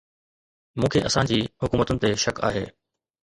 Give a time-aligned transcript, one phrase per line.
[0.79, 2.65] مون کي اسان جي حڪومتن تي شڪ آهي